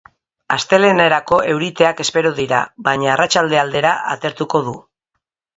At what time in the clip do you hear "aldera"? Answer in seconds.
3.67-3.95